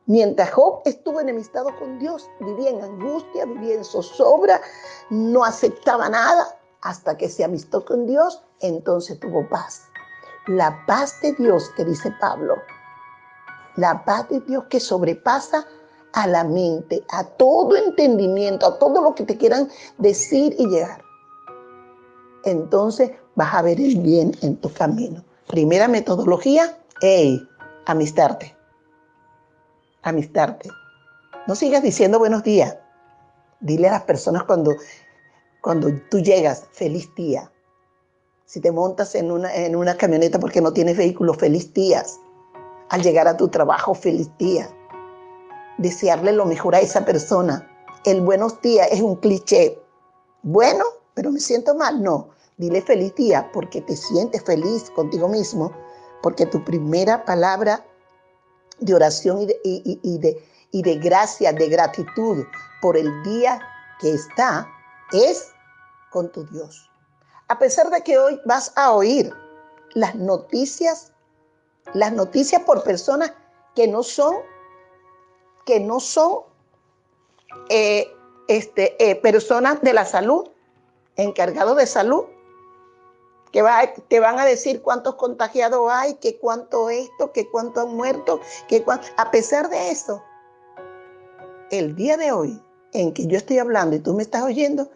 Mientras 0.08 0.50
Job 0.52 0.80
estuvo 0.86 1.20
enemistado 1.20 1.68
con 1.78 1.98
Dios, 1.98 2.30
vivía 2.40 2.70
en 2.70 2.80
angustia, 2.80 3.44
vivía 3.44 3.74
en 3.74 3.84
zozobra, 3.84 4.58
no 5.10 5.44
aceptaba 5.44 6.08
nada, 6.08 6.58
hasta 6.80 7.18
que 7.18 7.28
se 7.28 7.44
amistó 7.44 7.84
con 7.84 8.06
Dios, 8.06 8.42
entonces 8.60 9.20
tuvo 9.20 9.46
paz. 9.50 9.82
La 10.46 10.82
paz 10.86 11.20
de 11.20 11.34
Dios, 11.34 11.70
que 11.76 11.84
dice 11.84 12.10
Pablo, 12.22 12.54
la 13.76 14.02
paz 14.06 14.30
de 14.30 14.40
Dios 14.40 14.64
que 14.70 14.80
sobrepasa 14.80 15.66
a 16.14 16.26
la 16.26 16.42
mente, 16.42 17.04
a 17.10 17.24
todo 17.24 17.76
entendimiento, 17.76 18.66
a 18.66 18.78
todo 18.78 19.02
lo 19.02 19.14
que 19.14 19.24
te 19.24 19.36
quieran 19.36 19.68
decir 19.98 20.56
y 20.58 20.68
llegar. 20.68 21.02
Entonces 22.44 23.10
vas 23.34 23.52
a 23.52 23.60
ver 23.60 23.78
el 23.78 24.00
bien 24.00 24.34
en 24.40 24.56
tu 24.56 24.72
camino. 24.72 25.22
Primera 25.48 25.86
metodología, 25.86 26.78
hey, 27.02 27.46
amistarte. 27.84 28.57
Amistarte. 30.02 30.68
No 31.46 31.54
sigas 31.54 31.82
diciendo 31.82 32.18
buenos 32.18 32.42
días. 32.42 32.76
Dile 33.60 33.88
a 33.88 33.92
las 33.92 34.02
personas 34.02 34.44
cuando, 34.44 34.76
cuando 35.60 35.88
tú 36.10 36.20
llegas, 36.20 36.66
feliz 36.72 37.12
día. 37.14 37.50
Si 38.44 38.60
te 38.60 38.72
montas 38.72 39.14
en 39.14 39.30
una, 39.30 39.54
en 39.54 39.76
una 39.76 39.96
camioneta 39.96 40.38
porque 40.38 40.60
no 40.60 40.72
tienes 40.72 40.96
vehículo, 40.96 41.34
feliz 41.34 41.72
días. 41.74 42.18
Al 42.90 43.02
llegar 43.02 43.28
a 43.28 43.36
tu 43.36 43.48
trabajo, 43.48 43.94
feliz 43.94 44.30
día 44.38 44.70
desearle 45.78 46.32
lo 46.32 46.44
mejor 46.44 46.74
a 46.74 46.80
esa 46.80 47.04
persona. 47.04 47.66
El 48.04 48.20
buenos 48.20 48.60
días 48.60 48.88
es 48.90 49.00
un 49.00 49.16
cliché. 49.16 49.80
Bueno, 50.42 50.84
pero 51.14 51.30
me 51.30 51.40
siento 51.40 51.74
mal. 51.74 52.02
No, 52.02 52.28
dile 52.58 52.82
feliz 52.82 53.14
día 53.14 53.50
porque 53.52 53.80
te 53.80 53.96
sientes 53.96 54.44
feliz 54.44 54.90
contigo 54.90 55.28
mismo, 55.28 55.72
porque 56.22 56.46
tu 56.46 56.62
primera 56.64 57.24
palabra 57.24 57.84
de 58.80 58.94
oración 58.94 59.42
y 59.42 59.46
de, 59.46 59.60
y, 59.64 60.18
de, 60.18 60.44
y 60.70 60.82
de 60.82 60.96
gracia, 60.96 61.52
de 61.52 61.68
gratitud 61.68 62.44
por 62.80 62.96
el 62.96 63.22
día 63.22 63.60
que 64.00 64.12
está, 64.12 64.68
es 65.12 65.52
con 66.10 66.30
tu 66.30 66.44
Dios. 66.46 66.90
A 67.48 67.58
pesar 67.58 67.90
de 67.90 68.02
que 68.02 68.18
hoy 68.18 68.40
vas 68.44 68.72
a 68.76 68.92
oír 68.92 69.32
las 69.94 70.14
noticias, 70.14 71.12
las 71.94 72.12
noticias 72.12 72.62
por 72.62 72.82
personas 72.82 73.32
que 73.74 73.88
no 73.88 74.02
son 74.02 74.36
que 75.64 75.80
no 75.80 76.00
son 76.00 76.44
eh, 77.68 78.10
este, 78.48 78.96
eh, 79.10 79.16
personas 79.16 79.82
de 79.82 79.92
la 79.92 80.06
salud, 80.06 80.48
encargados 81.16 81.76
de 81.76 81.86
salud, 81.86 82.24
que 83.52 83.62
va, 83.62 83.80
van 84.20 84.38
a 84.38 84.44
decir 84.44 84.82
cuántos 84.82 85.14
contagiados 85.14 85.90
hay, 85.90 86.14
que 86.14 86.38
cuánto 86.38 86.90
esto, 86.90 87.32
que 87.32 87.48
cuánto 87.50 87.80
han 87.80 87.94
muerto, 87.94 88.40
que 88.68 88.84
a 89.16 89.30
pesar 89.30 89.68
de 89.68 89.90
eso, 89.90 90.22
el 91.70 91.94
día 91.96 92.16
de 92.16 92.32
hoy 92.32 92.62
en 92.92 93.12
que 93.12 93.26
yo 93.26 93.36
estoy 93.36 93.58
hablando 93.58 93.96
y 93.96 94.00
tú 94.00 94.14
me 94.14 94.22
estás 94.22 94.42
oyendo, 94.42 94.90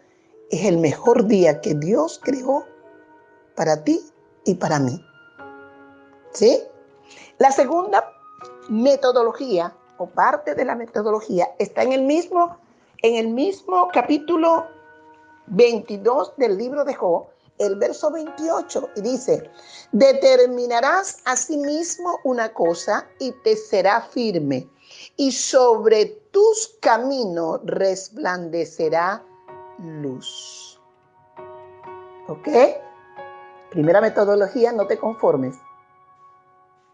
es 0.49 0.65
el 0.65 0.77
mejor 0.77 1.25
día 1.25 1.61
que 1.61 1.73
Dios 1.73 2.19
creó 2.23 2.65
para 3.55 3.83
ti 3.83 4.01
y 4.45 4.55
para 4.55 4.79
mí. 4.79 5.03
¿Sí? 6.31 6.59
La 7.37 7.51
segunda 7.51 8.11
metodología 8.69 9.75
o 9.97 10.07
parte 10.07 10.55
de 10.55 10.65
la 10.65 10.75
metodología 10.75 11.49
está 11.59 11.83
en 11.83 11.93
el 11.93 12.03
mismo, 12.03 12.57
en 13.01 13.15
el 13.15 13.29
mismo 13.29 13.89
capítulo 13.93 14.65
22 15.47 16.33
del 16.37 16.57
libro 16.57 16.83
de 16.83 16.93
Job, 16.93 17.27
el 17.57 17.75
verso 17.75 18.11
28, 18.11 18.89
y 18.95 19.01
dice, 19.01 19.49
determinarás 19.91 21.17
a 21.25 21.35
sí 21.35 21.57
mismo 21.57 22.19
una 22.23 22.53
cosa 22.53 23.07
y 23.19 23.31
te 23.43 23.55
será 23.55 24.01
firme, 24.01 24.69
y 25.17 25.31
sobre 25.31 26.05
tus 26.31 26.77
caminos 26.81 27.61
resplandecerá 27.63 29.23
luz. 29.79 30.79
¿Ok? 32.27 32.47
Primera 33.69 34.01
metodología, 34.01 34.71
no 34.71 34.87
te 34.87 34.97
conformes. 34.97 35.55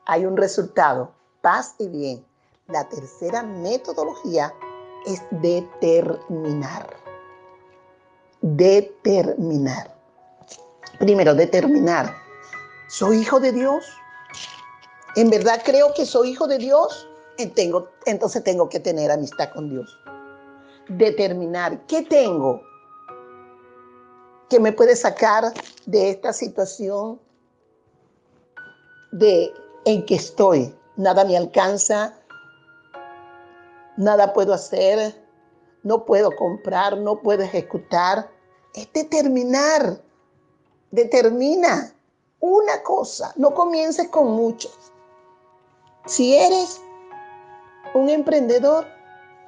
Hay 0.05 0.25
un 0.25 0.37
resultado, 0.37 1.11
paz 1.41 1.75
y 1.77 1.87
bien. 1.87 2.25
La 2.67 2.87
tercera 2.87 3.43
metodología 3.43 4.53
es 5.05 5.21
determinar. 5.31 6.95
Determinar. 8.41 9.98
Primero, 10.97 11.35
determinar. 11.35 12.15
¿Soy 12.87 13.19
hijo 13.19 13.39
de 13.39 13.51
Dios? 13.51 13.85
¿En 15.15 15.29
verdad 15.29 15.61
creo 15.63 15.93
que 15.93 16.05
soy 16.05 16.31
hijo 16.31 16.47
de 16.47 16.57
Dios? 16.57 17.07
Tengo, 17.55 17.89
entonces 18.05 18.43
tengo 18.43 18.67
que 18.67 18.79
tener 18.79 19.11
amistad 19.11 19.49
con 19.53 19.69
Dios. 19.69 19.97
Determinar 20.87 21.85
qué 21.87 22.01
tengo 22.01 22.61
que 24.49 24.59
me 24.59 24.73
puede 24.73 24.95
sacar 24.95 25.53
de 25.85 26.09
esta 26.09 26.33
situación 26.33 27.21
de 29.11 29.53
en 29.85 30.05
que 30.05 30.15
estoy. 30.15 30.75
Nada 30.97 31.23
me 31.23 31.37
alcanza, 31.37 32.13
nada 33.95 34.33
puedo 34.33 34.53
hacer, 34.53 35.15
no 35.83 36.05
puedo 36.05 36.35
comprar, 36.35 36.97
no 36.97 37.21
puedo 37.21 37.43
ejecutar. 37.43 38.29
Es 38.73 38.91
determinar, 38.91 40.01
determina 40.91 41.93
una 42.39 42.83
cosa, 42.83 43.33
no 43.35 43.53
comiences 43.53 44.07
con 44.09 44.31
muchos. 44.31 44.77
Si 46.05 46.35
eres 46.35 46.81
un 47.93 48.09
emprendedor, 48.09 48.87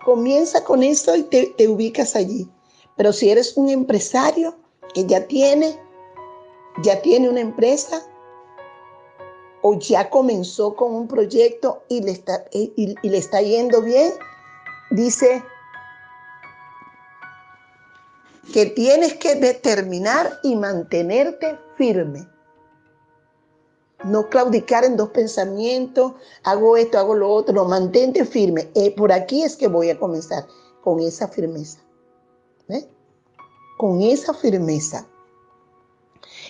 comienza 0.03 0.63
con 0.63 0.83
eso 0.83 1.15
y 1.15 1.23
te, 1.23 1.47
te 1.57 1.67
ubicas 1.67 2.15
allí. 2.15 2.49
Pero 2.97 3.13
si 3.13 3.29
eres 3.29 3.55
un 3.55 3.69
empresario 3.69 4.55
que 4.93 5.05
ya 5.05 5.25
tiene, 5.27 5.79
ya 6.83 7.01
tiene 7.01 7.29
una 7.29 7.39
empresa, 7.39 8.03
o 9.61 9.75
ya 9.75 10.09
comenzó 10.09 10.75
con 10.75 10.93
un 10.93 11.07
proyecto 11.07 11.83
y 11.87 12.01
le 12.01 12.11
está, 12.11 12.45
y, 12.51 12.95
le 13.07 13.17
está 13.17 13.41
yendo 13.41 13.81
bien, 13.81 14.11
dice 14.89 15.43
que 18.53 18.65
tienes 18.67 19.15
que 19.15 19.35
determinar 19.35 20.39
y 20.43 20.55
mantenerte 20.55 21.57
firme. 21.77 22.27
No 24.03 24.29
claudicar 24.29 24.83
en 24.83 24.97
dos 24.97 25.09
pensamientos, 25.09 26.13
hago 26.43 26.75
esto, 26.75 26.97
hago 26.97 27.13
lo 27.13 27.31
otro, 27.31 27.65
mantente 27.65 28.25
firme. 28.25 28.71
Eh, 28.73 28.95
por 28.95 29.11
aquí 29.11 29.43
es 29.43 29.55
que 29.55 29.67
voy 29.67 29.91
a 29.91 29.99
comenzar 29.99 30.47
con 30.83 30.99
esa 30.99 31.27
firmeza. 31.27 31.79
Con 33.77 34.01
esa 34.01 34.33
firmeza. 34.33 35.07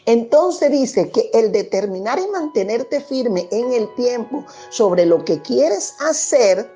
Entonces 0.05 0.71
dice 0.71 1.11
que 1.11 1.29
el 1.33 1.51
determinar 1.51 2.19
y 2.19 2.27
mantenerte 2.27 2.99
firme 3.01 3.47
en 3.51 3.71
el 3.73 3.93
tiempo 3.95 4.45
sobre 4.69 5.05
lo 5.05 5.23
que 5.23 5.41
quieres 5.41 5.95
hacer 6.01 6.69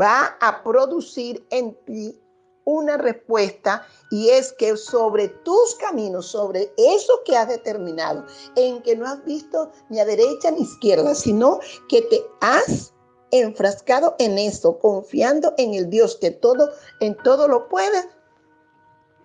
va 0.00 0.36
a 0.40 0.62
producir 0.62 1.46
en 1.50 1.74
ti 1.84 2.20
una 2.68 2.98
respuesta 2.98 3.86
y 4.10 4.28
es 4.28 4.52
que 4.52 4.76
sobre 4.76 5.28
tus 5.28 5.74
caminos, 5.76 6.26
sobre 6.26 6.70
eso 6.76 7.22
que 7.24 7.36
has 7.36 7.48
determinado, 7.48 8.26
en 8.56 8.82
que 8.82 8.94
no 8.94 9.06
has 9.06 9.24
visto 9.24 9.72
ni 9.88 9.98
a 9.98 10.04
derecha 10.04 10.50
ni 10.50 10.60
izquierda, 10.60 11.14
sino 11.14 11.60
que 11.88 12.02
te 12.02 12.20
has 12.40 12.92
enfrascado 13.30 14.16
en 14.18 14.38
eso, 14.38 14.78
confiando 14.78 15.54
en 15.56 15.74
el 15.74 15.88
Dios 15.88 16.16
que 16.20 16.30
todo 16.30 16.70
en 17.00 17.16
todo 17.22 17.48
lo 17.48 17.68
puede, 17.68 18.04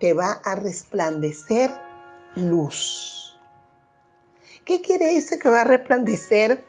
te 0.00 0.14
va 0.14 0.32
a 0.44 0.54
resplandecer 0.54 1.70
luz. 2.36 3.38
¿Qué 4.64 4.80
quiere 4.80 5.12
decir 5.12 5.38
que 5.38 5.50
va 5.50 5.60
a 5.60 5.64
resplandecer 5.64 6.64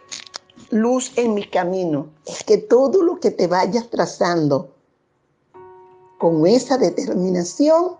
luz 0.71 1.13
en 1.15 1.33
mi 1.33 1.49
camino? 1.49 2.13
Es 2.25 2.43
que 2.43 2.57
todo 2.57 3.01
lo 3.01 3.19
que 3.21 3.31
te 3.31 3.47
vayas 3.47 3.89
trazando 3.89 4.74
con 6.25 6.47
esa 6.47 6.75
determinación, 6.79 7.97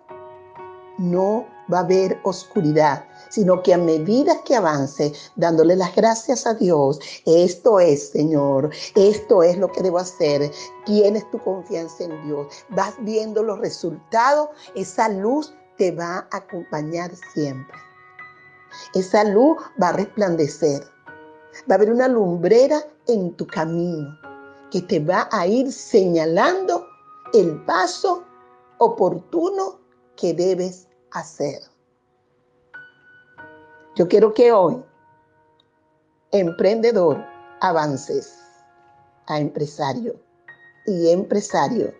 no 0.97 1.45
va 1.71 1.77
a 1.77 1.81
haber 1.81 2.19
oscuridad, 2.23 3.05
sino 3.29 3.61
que 3.61 3.71
a 3.71 3.77
medida 3.77 4.41
que 4.43 4.55
avance, 4.55 5.13
dándole 5.35 5.75
las 5.75 5.95
gracias 5.95 6.47
a 6.47 6.55
Dios, 6.55 6.99
esto 7.27 7.79
es, 7.79 8.09
Señor, 8.09 8.71
esto 8.95 9.43
es 9.43 9.59
lo 9.59 9.71
que 9.71 9.83
debo 9.83 9.99
hacer, 9.99 10.51
tienes 10.87 11.29
tu 11.29 11.37
confianza 11.37 12.05
en 12.05 12.25
Dios, 12.25 12.47
vas 12.69 12.95
viendo 13.01 13.43
los 13.43 13.59
resultados, 13.59 14.49
esa 14.73 15.07
luz 15.07 15.53
te 15.77 15.91
va 15.91 16.27
a 16.31 16.37
acompañar 16.37 17.11
siempre. 17.31 17.77
Esa 18.95 19.23
luz 19.23 19.57
va 19.79 19.89
a 19.89 19.93
resplandecer. 19.97 20.81
Va 21.69 21.75
a 21.75 21.75
haber 21.75 21.91
una 21.91 22.07
lumbrera 22.07 22.81
en 23.05 23.35
tu 23.35 23.45
camino 23.45 24.17
que 24.71 24.81
te 24.81 24.99
va 24.99 25.29
a 25.31 25.45
ir 25.45 25.71
señalando 25.71 26.84
el 27.33 27.63
paso 27.65 28.23
oportuno 28.77 29.79
que 30.15 30.33
debes 30.33 30.87
hacer. 31.11 31.61
Yo 33.95 34.07
quiero 34.07 34.33
que 34.33 34.51
hoy, 34.51 34.83
emprendedor, 36.31 37.23
avances 37.61 38.37
a 39.27 39.39
empresario 39.39 40.15
y 40.85 41.09
empresario, 41.09 41.93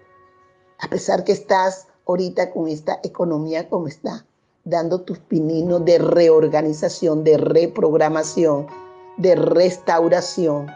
a 0.80 0.88
pesar 0.90 1.24
que 1.24 1.32
estás 1.32 1.88
ahorita 2.08 2.52
con 2.52 2.68
esta 2.68 3.00
economía 3.04 3.70
como 3.70 3.88
está, 3.88 4.26
dando 4.64 5.02
tus 5.02 5.20
pininos 5.20 5.86
de 5.86 5.98
reorganización, 5.98 7.24
de 7.24 7.38
reprogramación, 7.38 8.68
de 9.18 9.36
restauración. 9.36 10.68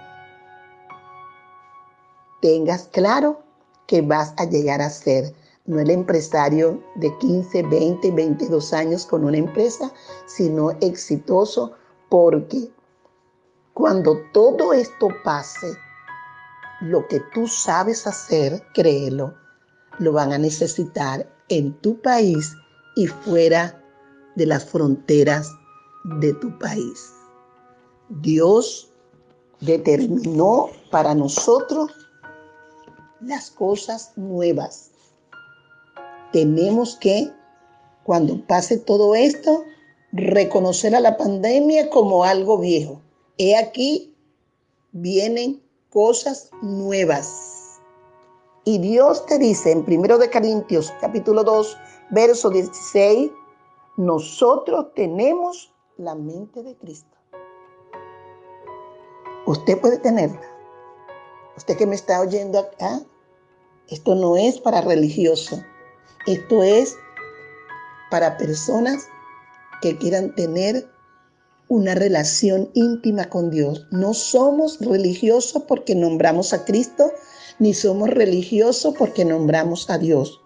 Tengas 2.42 2.88
claro 2.88 3.44
que 3.89 4.02
vas 4.04 4.36
a 4.38 4.45
llegar 4.45 4.84
a 4.84 4.89
ser 4.89 5.34
no 5.65 5.80
el 5.80 5.89
empresario 5.89 6.82
de 6.95 7.12
15, 7.17 7.63
20, 7.63 8.12
22 8.12 8.71
años 8.71 9.06
con 9.06 9.25
una 9.25 9.38
empresa, 9.38 9.91
sino 10.28 10.71
exitoso 10.80 11.73
porque 12.08 12.71
cuando 13.73 14.19
todo 14.32 14.73
esto 14.73 15.10
pase, 15.23 15.75
lo 16.82 17.08
que 17.08 17.19
tú 17.34 17.47
sabes 17.47 18.06
hacer, 18.06 18.63
créelo, 18.73 19.34
lo 19.97 20.13
van 20.13 20.34
a 20.34 20.38
necesitar 20.38 21.28
en 21.49 21.73
tu 21.82 21.99
país 21.99 22.54
y 22.95 23.08
fuera 23.08 23.84
de 24.36 24.45
las 24.45 24.65
fronteras 24.65 25.52
de 26.19 26.34
tu 26.36 26.58
país. 26.60 27.12
Dios 28.10 28.91
determinó 29.62 30.67
para 30.91 31.15
nosotros 31.15 31.91
las 33.22 33.52
cosas 33.52 34.14
nuevas. 34.16 34.92
Tenemos 36.32 36.96
que, 36.98 37.32
cuando 38.04 38.46
pase 38.46 38.78
todo 38.78 39.16
esto, 39.16 39.64
reconocer 40.12 40.96
a 40.96 41.00
la 41.00 41.18
pandemia 41.18 41.90
como 41.90 42.24
algo 42.24 42.58
viejo. 42.58 43.02
He 43.38 43.58
aquí, 43.58 44.16
vienen 44.92 45.62
cosas 45.90 46.50
nuevas. 46.62 47.80
Y 48.66 48.78
Dios 48.80 49.26
te 49.26 49.40
dice 49.40 49.72
en 49.72 49.86
1 49.88 50.18
de 50.18 50.30
Corintios 50.30 50.94
capítulo 51.02 51.44
2, 51.44 51.78
verso 52.12 52.50
16, 52.50 53.32
nosotros 53.98 54.94
tenemos 54.96 55.74
la 55.98 56.16
mente 56.16 56.64
de 56.64 56.76
Cristo. 56.78 57.18
Usted 59.46 59.80
puede 59.80 59.98
tenerla. 59.98 60.59
Usted 61.60 61.76
que 61.76 61.86
me 61.86 61.95
está 61.95 62.22
oyendo 62.22 62.58
acá, 62.58 63.02
esto 63.89 64.15
no 64.15 64.38
es 64.38 64.62
para 64.62 64.80
religioso. 64.80 65.62
Esto 66.26 66.63
es 66.63 66.95
para 68.10 68.38
personas 68.38 69.10
que 69.82 69.98
quieran 69.98 70.34
tener 70.36 70.89
una 71.67 71.95
relación 71.95 72.72
íntima 72.76 73.26
con 73.26 73.52
Dios. 73.52 73.86
No 73.91 74.13
somos 74.13 74.80
religiosos 74.80 75.63
porque 75.67 75.95
nombramos 75.95 76.54
a 76.54 76.63
Cristo, 76.63 77.12
ni 77.60 77.74
somos 77.74 78.10
religiosos 78.10 78.95
porque 78.98 79.26
nombramos 79.26 79.89
a 79.89 79.98
Dios. 79.98 80.39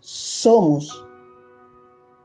Somos, 0.00 0.90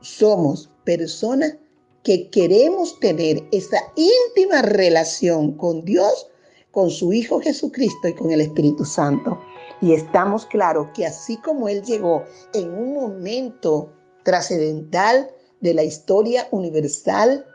somos 0.00 0.68
personas 0.82 1.58
que 2.02 2.28
queremos 2.28 2.98
tener 2.98 3.46
esa 3.52 3.78
íntima 3.94 4.62
relación 4.62 5.52
con 5.52 5.84
Dios, 5.84 6.26
con 6.72 6.90
su 6.90 7.12
Hijo 7.12 7.40
Jesucristo 7.40 8.08
y 8.08 8.14
con 8.14 8.30
el 8.30 8.40
Espíritu 8.40 8.84
Santo. 8.84 9.38
Y 9.80 9.92
estamos 9.92 10.46
claros 10.46 10.88
que 10.94 11.06
así 11.06 11.36
como 11.38 11.68
Él 11.68 11.82
llegó 11.82 12.24
en 12.52 12.72
un 12.72 12.94
momento 12.94 13.92
trascendental 14.24 15.30
de 15.60 15.74
la 15.74 15.82
historia 15.82 16.46
universal, 16.50 17.46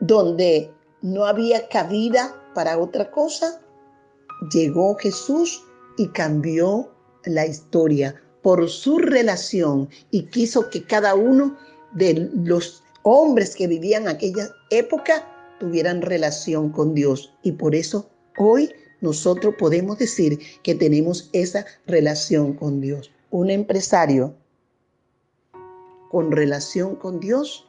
donde 0.00 0.70
no 1.00 1.24
había 1.24 1.68
cabida 1.68 2.34
para 2.54 2.78
otra 2.78 3.10
cosa, 3.10 3.60
llegó 4.52 4.96
Jesús 4.96 5.64
y 5.96 6.08
cambió 6.08 6.90
la 7.24 7.46
historia 7.46 8.20
por 8.42 8.68
su 8.68 8.98
relación 8.98 9.88
y 10.10 10.24
quiso 10.26 10.68
que 10.70 10.84
cada 10.84 11.14
uno 11.14 11.56
de 11.92 12.30
los 12.34 12.82
hombres 13.02 13.54
que 13.54 13.66
vivían 13.66 14.08
aquella 14.08 14.48
época 14.70 15.24
tuvieran 15.62 16.02
relación 16.02 16.70
con 16.70 16.92
Dios. 16.92 17.32
Y 17.44 17.52
por 17.52 17.76
eso 17.76 18.10
hoy 18.36 18.74
nosotros 19.00 19.54
podemos 19.56 19.96
decir 19.96 20.40
que 20.64 20.74
tenemos 20.74 21.30
esa 21.32 21.64
relación 21.86 22.54
con 22.54 22.80
Dios. 22.80 23.12
Un 23.30 23.48
empresario 23.48 24.34
con 26.10 26.32
relación 26.32 26.96
con 26.96 27.20
Dios 27.20 27.64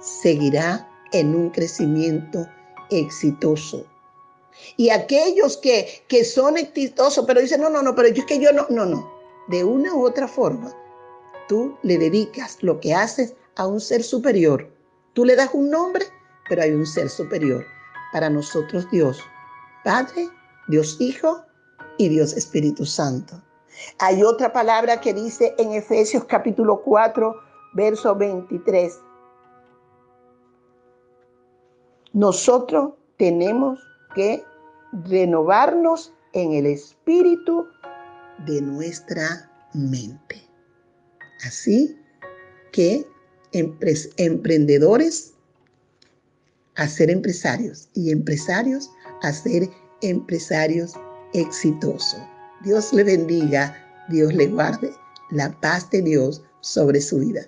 seguirá 0.00 0.88
en 1.12 1.34
un 1.34 1.50
crecimiento 1.50 2.46
exitoso. 2.90 3.84
Y 4.76 4.90
aquellos 4.90 5.56
que, 5.56 5.88
que 6.06 6.24
son 6.24 6.56
exitosos, 6.56 7.24
pero 7.26 7.40
dicen, 7.40 7.62
no, 7.62 7.68
no, 7.68 7.82
no, 7.82 7.96
pero 7.96 8.10
yo 8.10 8.22
es 8.22 8.26
que 8.26 8.38
yo 8.38 8.52
no, 8.52 8.64
no, 8.70 8.86
no. 8.86 9.10
De 9.48 9.64
una 9.64 9.92
u 9.92 10.06
otra 10.06 10.28
forma, 10.28 10.72
tú 11.48 11.76
le 11.82 11.98
dedicas 11.98 12.62
lo 12.62 12.78
que 12.78 12.94
haces 12.94 13.34
a 13.56 13.66
un 13.66 13.80
ser 13.80 14.04
superior. 14.04 14.70
Tú 15.14 15.24
le 15.24 15.34
das 15.34 15.50
un 15.52 15.68
nombre, 15.68 16.06
pero 16.48 16.62
hay 16.62 16.72
un 16.72 16.86
ser 16.86 17.08
superior. 17.08 17.64
Para 18.12 18.30
nosotros 18.30 18.88
Dios, 18.90 19.20
Padre, 19.84 20.28
Dios 20.68 20.96
Hijo 21.00 21.44
y 21.98 22.08
Dios 22.08 22.32
Espíritu 22.34 22.86
Santo. 22.86 23.42
Hay 23.98 24.22
otra 24.22 24.52
palabra 24.52 25.00
que 25.00 25.12
dice 25.12 25.54
en 25.58 25.72
Efesios 25.72 26.24
capítulo 26.24 26.82
4, 26.82 27.34
verso 27.74 28.14
23. 28.14 29.00
Nosotros 32.12 32.94
tenemos 33.18 33.78
que 34.14 34.42
renovarnos 35.04 36.14
en 36.32 36.52
el 36.52 36.66
espíritu 36.66 37.66
de 38.46 38.62
nuestra 38.62 39.50
mente. 39.74 40.48
Así 41.46 41.98
que 42.72 43.06
emprendedores 43.52 45.35
a 46.76 46.88
ser 46.88 47.10
empresarios 47.10 47.88
y 47.94 48.10
empresarios 48.10 48.90
a 49.22 49.32
ser 49.32 49.68
empresarios 50.02 50.94
exitosos. 51.32 52.20
Dios 52.62 52.92
le 52.92 53.04
bendiga, 53.04 53.74
Dios 54.08 54.32
le 54.34 54.46
guarde 54.46 54.92
la 55.30 55.50
paz 55.60 55.90
de 55.90 56.02
Dios 56.02 56.42
sobre 56.60 57.00
su 57.00 57.18
vida. 57.18 57.42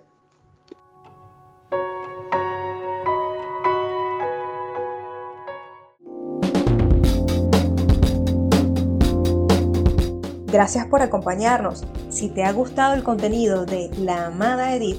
Gracias 10.51 10.87
por 10.87 11.03
acompañarnos. 11.03 11.85
Si 12.09 12.31
te 12.31 12.43
ha 12.43 12.53
gustado 12.53 12.95
el 12.95 13.05
contenido 13.05 13.67
de 13.67 13.91
La 13.99 14.27
Amada 14.27 14.75
Edith, 14.75 14.99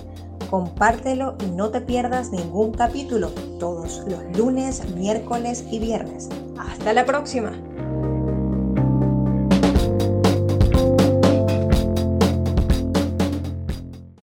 compártelo 0.49 1.35
y 1.45 1.51
no 1.51 1.69
te 1.69 1.81
pierdas 1.81 2.31
ningún 2.31 2.71
capítulo 2.71 3.29
todos 3.59 4.03
los 4.07 4.37
lunes, 4.37 4.89
miércoles 4.95 5.65
y 5.71 5.79
viernes. 5.79 6.29
Hasta 6.57 6.93
la 6.93 7.05
próxima. 7.05 7.51